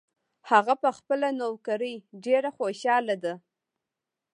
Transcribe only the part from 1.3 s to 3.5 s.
نوکري ډېر خوشحاله ده